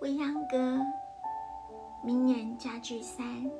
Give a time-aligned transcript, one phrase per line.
[0.00, 0.80] 未央阁
[2.02, 3.50] 明年家具三。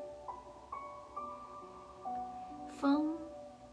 [2.70, 3.14] 风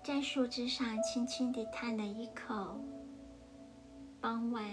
[0.04, 2.78] 在树枝上轻轻地叹了一口。
[4.20, 4.66] 傍晚，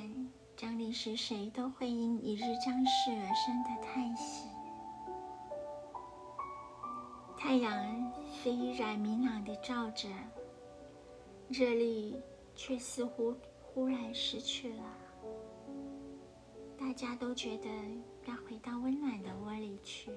[0.57, 4.49] 降临时，谁都会因一日将逝而生的叹息。
[7.39, 10.09] 太阳虽依然明朗地照着，
[11.49, 12.21] 热力
[12.57, 14.83] 却似乎忽然失去了。
[16.79, 17.69] 大家都觉得
[18.27, 20.11] 要回到温暖的窝里去，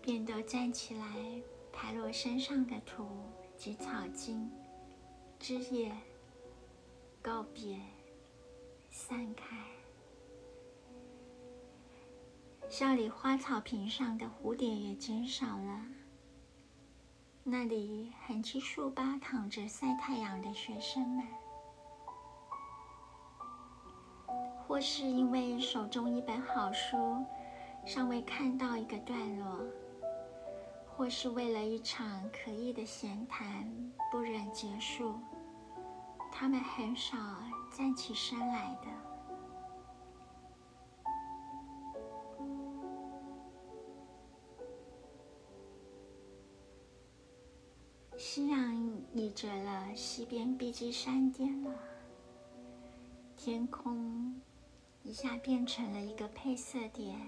[0.00, 1.04] 便都站起来。
[1.80, 3.06] 拍落身上的土
[3.56, 4.50] 及草茎、
[5.38, 5.92] 枝叶，
[7.22, 7.78] 告别，
[8.90, 9.56] 散开。
[12.68, 15.86] 校里花草坪上的蝴蝶也减少了。
[17.44, 21.24] 那里横七竖八躺着晒太阳的学生们，
[24.68, 27.24] 或是因为手中一本好书
[27.86, 29.58] 尚未看到一个段落。
[30.86, 33.72] 或是为了一场可意的闲谈
[34.10, 35.14] 不忍结束，
[36.32, 37.16] 他们很少
[37.72, 38.88] 站起身来的。
[48.16, 48.76] 夕阳
[49.14, 51.70] 倚着了西边碧基山巅了，
[53.36, 54.34] 天空
[55.02, 57.18] 一下变成了一个配色点。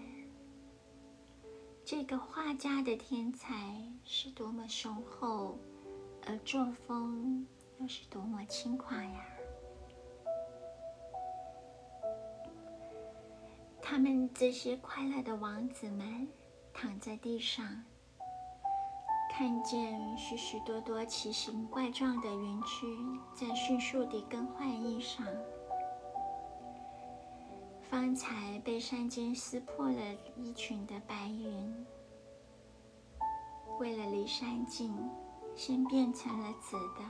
[1.84, 5.58] 这个画家的天才是多么雄厚，
[6.26, 7.46] 而作风
[7.78, 9.26] 又是多么轻快呀！
[13.80, 16.28] 他们这些快乐的王子们
[16.72, 17.84] 躺在地上，
[19.32, 22.86] 看见许许多多奇形怪状的云区
[23.34, 25.24] 在迅速地更换衣裳。
[27.90, 31.84] 方才被山间撕破了衣裙的白云，
[33.80, 34.96] 为了离山近，
[35.56, 37.02] 先变成了紫的。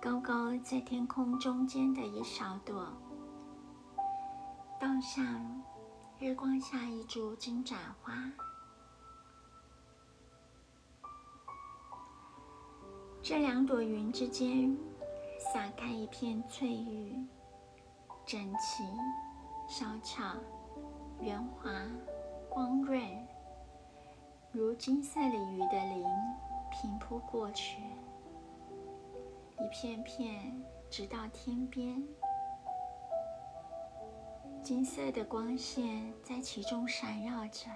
[0.00, 2.90] 高高在天空中间的一小朵，
[4.80, 5.62] 倒像
[6.18, 8.14] 日光下一株金盏花。
[13.22, 14.74] 这两朵云之间，
[15.52, 17.14] 洒开一片翠玉。
[18.26, 18.82] 整齐、
[19.68, 20.34] 小巧、
[21.20, 21.70] 圆滑、
[22.50, 23.00] 光润，
[24.50, 26.04] 如金色鲤鱼的鳞
[26.72, 27.80] 平铺过去，
[29.60, 30.60] 一片片
[30.90, 32.04] 直到天边，
[34.60, 37.70] 金色的光线在其中闪耀着。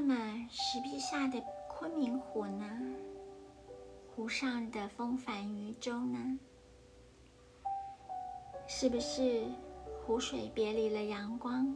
[0.00, 2.64] 那么石壁下的昆明湖呢？
[4.14, 6.38] 湖上的风帆渔舟呢？
[8.68, 9.44] 是不是
[10.06, 11.74] 湖水别离了阳光，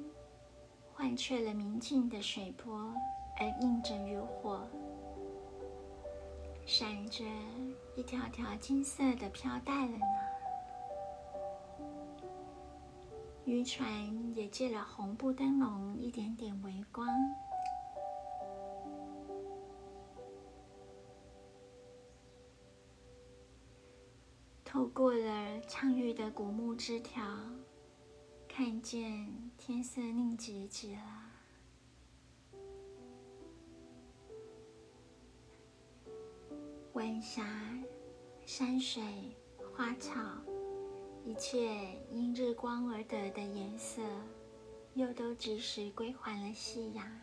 [0.94, 2.94] 换却了明净的水波，
[3.40, 4.64] 而映着渔火，
[6.64, 7.24] 闪着
[7.96, 10.06] 一条条金色的飘带了呢？
[13.46, 17.08] 渔船也借了红布灯笼，一点点微光。
[25.82, 27.20] 苍郁的古木枝条，
[28.48, 31.02] 看见天色宁寂极了。
[36.92, 37.44] 晚霞、
[38.46, 39.02] 山水、
[39.74, 40.20] 花草，
[41.24, 44.00] 一切因日光而得的颜色，
[44.94, 47.21] 又都及时归还了夕阳。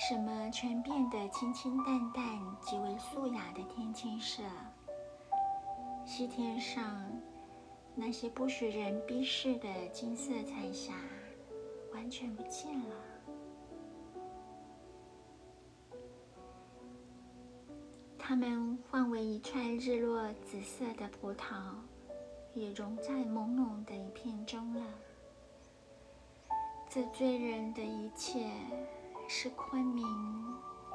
[0.00, 2.24] 什么全变得清清淡淡、
[2.58, 4.42] 极为素雅的天青色？
[6.06, 7.06] 西天上
[7.94, 10.94] 那些不许人逼视的金色彩霞，
[11.92, 12.96] 完全不见了。
[18.18, 21.74] 它们换为一串日落紫色的葡萄，
[22.54, 24.82] 也融在朦胧的一片中了。
[26.88, 28.50] 这醉人的一切。
[29.32, 30.04] 是昆明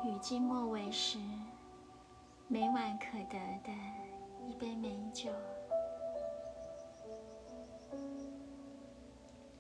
[0.04, 1.18] 雨季末尾时
[2.50, 3.72] 每晚可得的
[4.46, 5.32] 一杯美酒，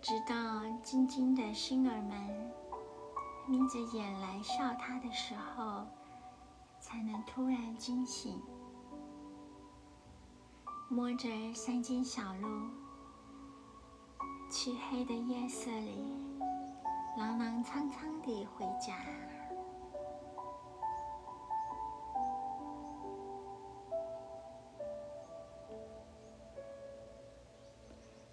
[0.01, 0.35] 直到
[0.83, 2.51] 晶晶的星儿们
[3.47, 5.85] 眯着眼来笑他的时候，
[6.81, 8.41] 才能突然惊醒。
[10.89, 12.69] 摸着山间小路，
[14.49, 16.03] 漆黑的夜色里，
[17.65, 18.95] 苍苍地回家。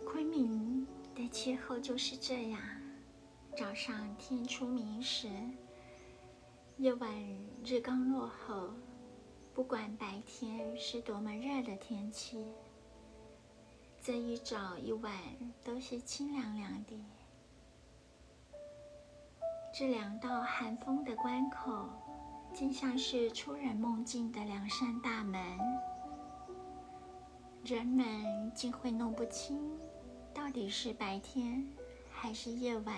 [0.05, 2.61] 昆明的气候就是这样：
[3.57, 5.29] 早上天出明时，
[6.77, 7.11] 夜晚
[7.65, 8.71] 日刚落后。
[9.55, 12.47] 不管白天是多么热的天气，
[14.01, 15.13] 这一早一晚
[15.63, 17.22] 都是清凉凉的。
[19.75, 21.89] 这两道寒风的关口，
[22.53, 25.41] 竟像是出人梦境的两扇大门，
[27.65, 29.59] 人们竟会弄不清
[30.35, 31.67] 到底是白天
[32.11, 32.95] 还是夜晚。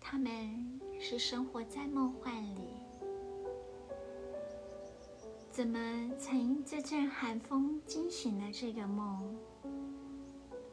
[0.00, 2.74] 他们是生活在梦幻里。
[5.52, 9.38] 怎么曾因这阵寒风惊醒了这个梦，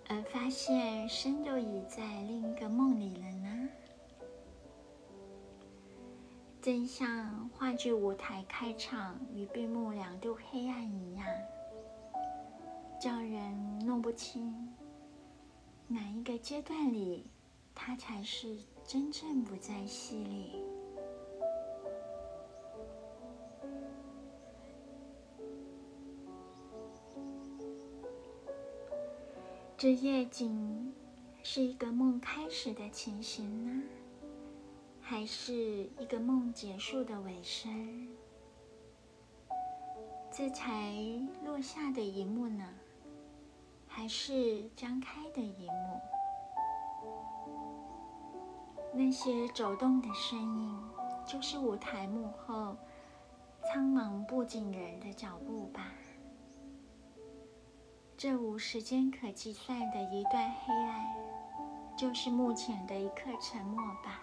[0.07, 3.48] 而发现身又已在另一个梦里了呢？
[6.69, 11.25] 真像话剧舞台开场与闭幕两度黑暗一样，
[13.01, 14.71] 叫人弄不清
[15.87, 17.25] 哪一个阶段里，
[17.73, 18.55] 他才是
[18.85, 20.63] 真正不在戏里。
[29.75, 30.93] 这夜景
[31.41, 33.81] 是一个梦开始的情形呢，
[35.09, 38.07] 还是一个梦结束的尾声？
[40.31, 40.93] 这才
[41.43, 42.63] 落下的一幕呢，
[43.87, 45.99] 还是张开的一幕？
[48.93, 50.79] 那些走动的身影，
[51.25, 52.77] 就是舞台幕后
[53.63, 55.91] 苍茫不景人的脚步吧。
[58.15, 64.21] 这无时间可计算的一段黑暗，就是目前的一刻沉默吧。